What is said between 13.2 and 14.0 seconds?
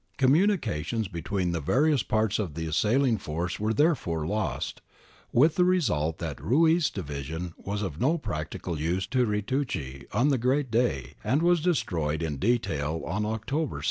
October 2.